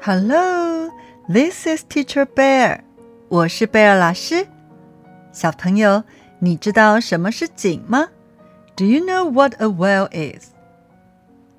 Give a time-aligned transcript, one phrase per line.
[0.00, 0.90] Hello,
[1.28, 2.80] this is Teacher Bear.
[3.28, 4.46] 我是贝尔老师。
[5.32, 6.04] 小朋友，
[6.38, 8.08] 你知道什么是井吗？
[8.76, 10.50] Do you know what a well is?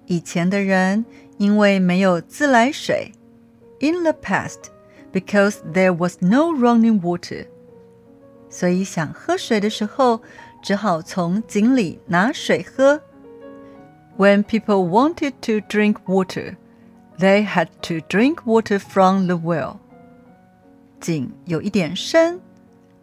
[0.05, 1.05] 以前的人
[1.37, 3.11] 因为没有自来水，
[3.81, 4.69] in the past,
[5.11, 7.47] because there was no running water，
[8.49, 10.21] 所以想喝水的时候，
[10.63, 13.01] 只好从井里拿水喝。
[14.17, 16.55] When people wanted to drink water,
[17.21, 19.77] they had to drink water from the well.
[20.99, 22.39] 井有一点深，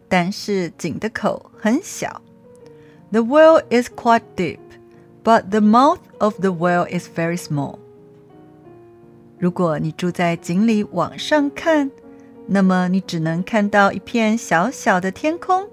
[0.07, 2.21] 但是井的口很小。
[3.11, 4.59] The well is quite deep,
[5.23, 7.79] but the mouth of the well is very small.
[9.37, 11.91] 如果你住在井里往上看，
[12.47, 15.67] 那么你只能看到一片小小的天空。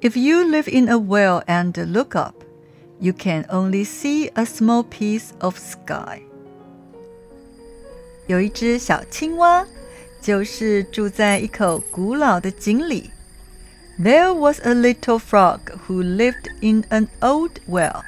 [0.00, 2.34] If you live in a well and look up,
[2.98, 6.22] you can only see a small piece of sky.
[8.27, 9.65] 有一只小青蛙，
[10.21, 13.11] 就是住在一口古老的井里。
[13.99, 18.01] There was a little frog who lived in an old well.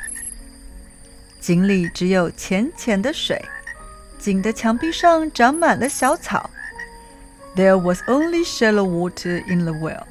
[1.40, 3.42] 井里只有浅浅的水，
[4.20, 6.50] 井的墙壁上长满了小草。
[7.56, 10.04] There was only shallow water in the well,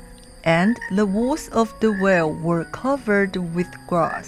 [0.45, 4.27] and the walls of the well were covered with grass.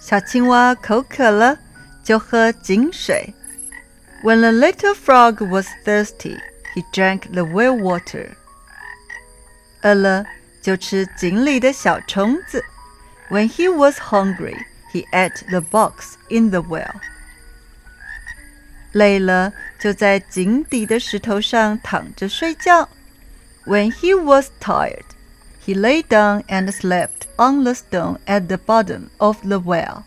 [0.00, 1.58] 小青蛙口渴了，
[2.02, 3.32] 就喝井水。
[4.23, 6.37] when the little frog was thirsty,
[6.75, 8.35] he drank the well water.
[9.81, 10.25] 饿了
[10.61, 12.63] 就吃井里的小虫子。
[13.29, 14.57] When he was hungry,
[14.91, 16.99] he ate the bugs in the well.
[18.91, 22.89] 累了就在井底的石头上躺着睡觉。
[23.65, 25.05] When he was tired,
[25.65, 30.03] he lay down and slept on the stone at the bottom of the well.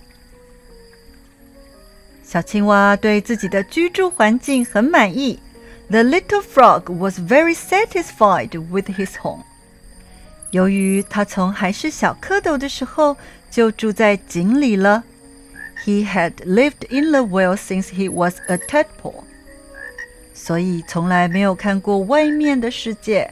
[2.30, 5.39] 小青蛙对自己的居住环境很满意。
[5.89, 9.45] The little frog was very satisfied with his home。
[10.52, 13.16] 由于他从还是小蝌蚪的时候
[13.49, 15.05] 就住在井里了
[15.86, 19.23] ，He had lived in the well since he was a tadpole，
[20.33, 23.32] 所以从来没有看过外面的世界。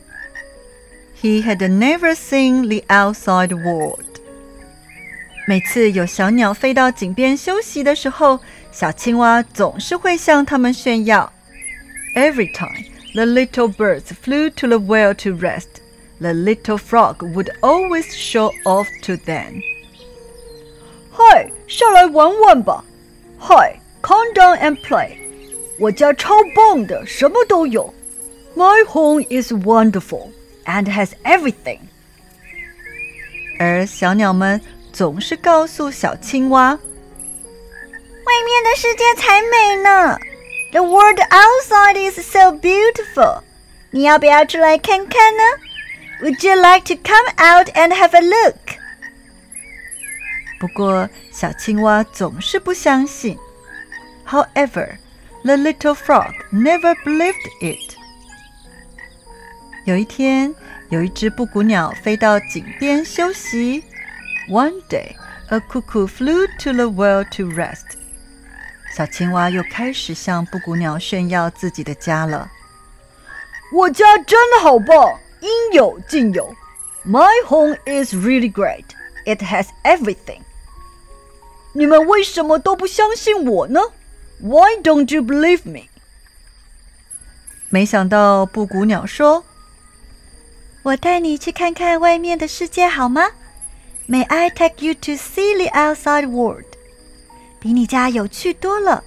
[1.22, 4.06] He had never seen the outside world。
[5.48, 8.40] 每次有小鸟飞到井边休息的时候，
[8.75, 11.33] 小青蛙总是会向它们炫耀。
[12.15, 12.85] Every time
[13.15, 15.81] the little birds flew to the well to rest,
[16.21, 19.63] the little frog would always show off to them.
[21.11, 22.85] 嗨，下来玩玩吧！
[23.39, 25.17] 嗨，come down and play！
[25.79, 27.93] 我家超棒的，什么都有。
[28.57, 30.31] My home is wonderful
[30.65, 31.79] and has everything。
[33.59, 34.61] 而小鸟们
[34.93, 36.79] 总是告诉小青蛙。
[38.25, 40.19] 外面的世界才美呢。
[40.73, 43.43] The world outside is so beautiful.
[43.91, 45.43] 你要不要出来看看呢？
[46.23, 48.57] Would you like to come out and have a look?
[50.61, 53.39] 不过小青蛙总是不相信。
[54.27, 54.99] However,
[55.43, 57.97] the little frog never believed it.
[59.87, 60.55] 有一天，
[60.91, 63.83] 有一只布谷鸟飞到井边休息。
[64.49, 65.17] One day,
[65.49, 67.94] a cuckoo flew to the well to rest.
[68.96, 72.50] 小青蛙又开始向布谷鸟炫耀自己的家了。
[73.74, 76.56] 我家真的好棒，应有尽有。
[77.06, 78.86] My home is really great.
[79.26, 80.44] It has everything.
[81.74, 83.82] 你们为什么都不相信我呢
[84.40, 85.90] ？Why don't you believe me？
[87.68, 89.44] 没想到布谷鸟说
[90.84, 93.32] ：“我带你去看看外面的世界好吗
[94.08, 96.75] ？May I take you to see the outside world？”
[97.65, 99.05] 比你家有趣多了。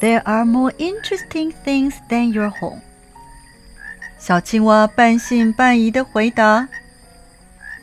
[0.00, 2.80] There are more interesting things than your home。
[4.18, 6.68] 小青蛙半信半疑的回答：“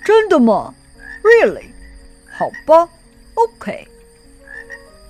[0.04, 0.74] 真的吗？
[1.24, 1.66] Really？
[2.38, 2.90] 好吧，
[3.36, 3.88] OK。”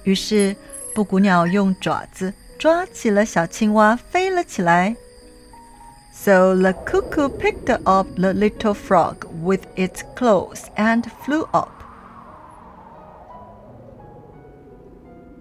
[0.03, 0.55] 于是
[0.93, 4.95] 布谷鸟用爪子抓起了小青蛙，飞了起来。
[6.13, 11.69] So the cuckoo picked up the little frog with its claws and flew up.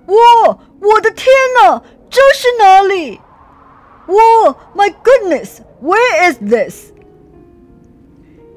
[0.08, 0.58] 哇！
[0.81, 1.26] 我的天
[1.62, 3.20] 哪，这是哪里？
[4.06, 4.56] 哇！
[4.75, 6.92] My goodness，where is this？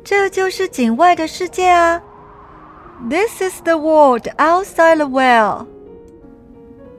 [0.03, 2.01] 这就是井外的世界啊。
[3.09, 5.67] This is the world outside the well。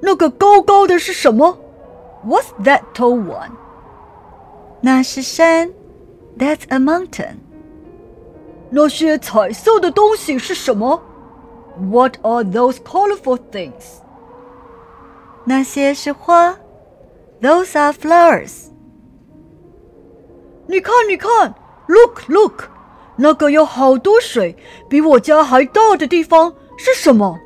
[0.00, 1.58] 那个高高的是什么？
[2.24, 3.50] What's that tall one？
[4.80, 5.72] 那是山。
[6.38, 7.38] That's a mountain。
[8.70, 11.02] 那些彩色的东西是什么？
[11.90, 14.02] What are those colorful things？
[15.44, 16.56] 那些是花
[17.40, 18.66] Those are flowers.
[20.66, 21.54] 你看，你看，
[21.86, 22.64] Look, look，
[23.16, 24.56] 那个有好多水，
[24.88, 27.38] 比我家还大的地方是什么？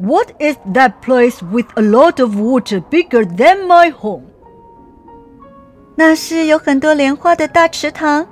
[0.00, 4.22] What is that place with a lot of water bigger than my home？
[5.94, 8.26] 那是有很多莲花的大池塘。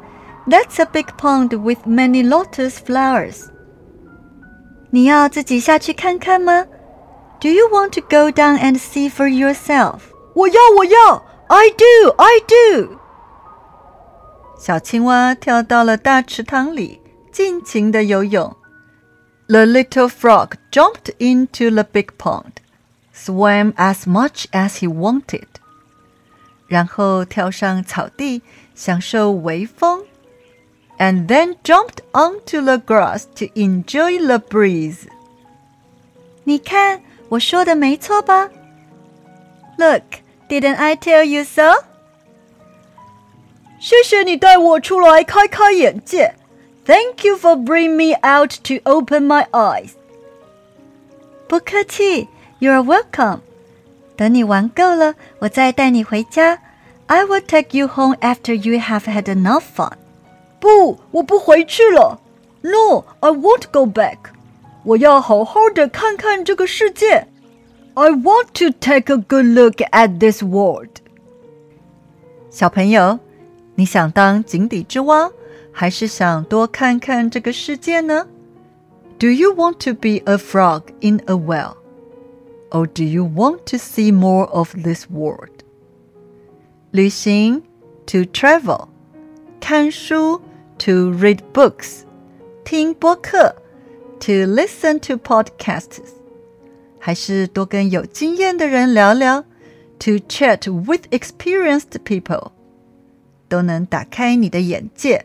[0.46, 3.48] That's a big pond with many lotus flowers.
[4.90, 6.64] 你要自己下去看看吗
[7.42, 10.00] ？Do you want to go down and see for yourself?
[10.34, 12.98] 我要，我要，I do, I do。
[14.58, 18.56] 小青蛙跳到了大池塘里，尽情的游泳。
[19.46, 22.56] The little frog jumped into the big pond,
[23.14, 25.46] swam as much as he wanted，
[26.66, 28.42] 然后跳上草地，
[28.74, 30.04] 享受微风。
[30.98, 35.06] and then jumped onto the grass to enjoy the breeze.
[36.44, 37.00] 你看，
[37.32, 38.48] 我说的没错吧？
[39.76, 40.02] Look,
[40.48, 41.84] didn't I tell you so?
[43.78, 46.34] 谢谢你带我出来开开眼界。
[46.84, 49.90] Thank you for bringing me out to open my eyes.
[51.46, 52.28] 不客气，
[52.60, 53.40] You're welcome.
[54.16, 56.58] 等你玩够了，我再带你回家。
[57.06, 59.92] I will take you home after you have had enough fun.
[60.60, 62.20] 不，我不回去了。
[62.62, 64.16] No, I won't go back.
[64.84, 67.26] 我要好好的看看这个世界。
[67.94, 71.00] I want to take a good look at this world.
[72.50, 73.18] 小朋友，
[73.74, 75.30] 你想当井底之蛙，
[75.72, 78.26] 还是想多看看这个世界呢？
[79.18, 81.74] Do you want to be a frog in a well,
[82.70, 85.64] or do you want to see more of this world?
[86.92, 87.62] 旅行
[88.06, 88.88] to travel，
[89.60, 90.40] 看书
[90.78, 92.02] to read books，
[92.64, 93.56] 听播客
[94.22, 96.00] ；to listen to podcasts，
[96.98, 99.42] 还是多跟有经验的人聊聊；
[99.98, 102.52] to chat with experienced people，
[103.48, 105.22] 都能打开你的眼界；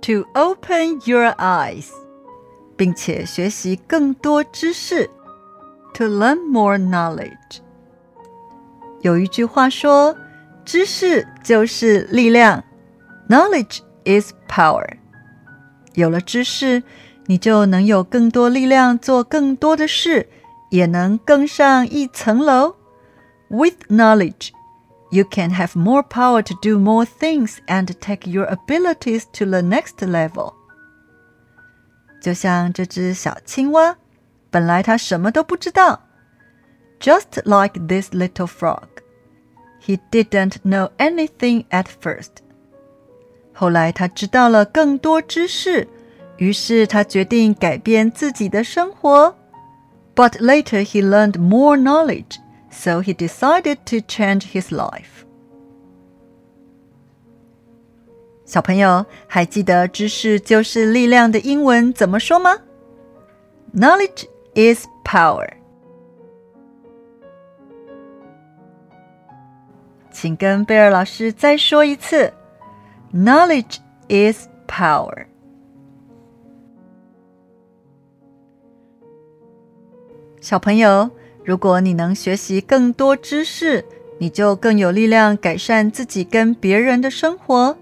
[0.00, 1.86] to open your eyes，
[2.76, 5.08] 并且学习更多知识；
[5.94, 7.60] to learn more knowledge。
[9.00, 10.16] 有一句话说：“
[10.64, 12.62] 知识就是力量。”
[13.28, 14.86] Knowledge is power。
[15.94, 16.82] 有了知识，
[17.26, 20.28] 你就能有更多力量做更多的事，
[20.70, 22.76] 也能更上一层楼。
[23.48, 24.50] With knowledge,
[25.10, 29.60] you can have more power to do more things and take your abilities to the
[29.60, 30.54] next level。
[32.20, 33.96] 就像这只小青蛙，
[34.50, 36.00] 本来它什么都不知道。
[37.00, 38.86] Just like this little frog,
[39.84, 42.30] he didn't know anything at first.
[43.52, 45.88] 后来他知道了更多知识，
[46.36, 49.36] 于是他决定改变自己的生活。
[50.14, 52.36] But later he learned more knowledge,
[52.70, 55.24] so he decided to change his life.
[58.44, 62.58] 小朋友还记得“知识就是力量”的英文怎么说吗？
[63.74, 65.48] Knowledge is power.
[70.10, 72.34] 请跟贝尔老师再说一次。
[73.14, 73.78] Knowledge
[74.08, 75.24] is power.
[80.47, 81.09] 小朋友，
[81.43, 83.83] 如果你能学习更多知识，
[84.17, 87.75] 你就更有力量改善自己跟别人的生活。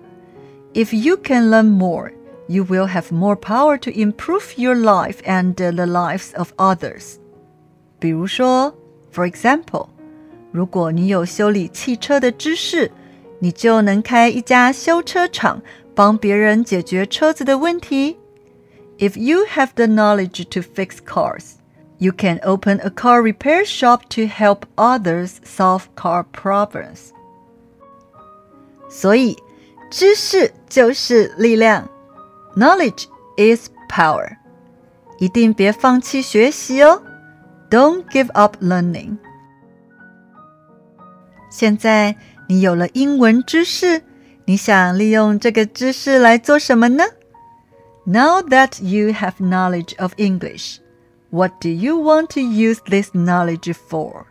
[0.74, 2.10] If you can learn more,
[2.48, 7.18] you will have more power to improve your life and the lives of others.
[8.00, 8.74] 比如说
[9.14, 9.90] ，for example，
[10.52, 12.90] 如果你有修理汽车的知识，
[13.38, 15.62] 你就能开一家修车厂，
[15.94, 18.18] 帮别人解决车子的问题。
[18.98, 21.58] If you have the knowledge to fix cars,
[21.99, 27.11] you can open a car repair shop to help others solve car problems.
[28.89, 29.37] 所以，
[29.91, 31.89] 知识就是力量，
[32.57, 33.05] knowledge
[33.37, 34.37] is power。
[35.19, 37.03] 一定别放弃学习哦，
[37.71, 39.19] Don't give up learning。
[41.51, 42.17] 现在。
[42.51, 44.03] 你有了英文知识，
[44.45, 47.05] 你想利用这个知识来做什么呢？
[48.03, 50.79] Now that you have knowledge of English,
[51.35, 54.27] what do you want to use this knowledge for?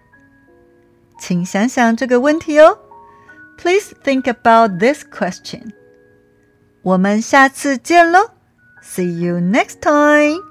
[1.20, 2.78] 请想想这个问题哦。
[3.58, 5.74] Please think about this question.
[6.82, 8.32] 我们下次见喽。
[8.82, 10.42] See you next time.